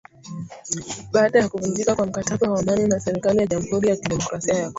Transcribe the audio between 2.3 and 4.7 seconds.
wa amani na serikali ya jamhuri ya kidemokrasia ya Kongo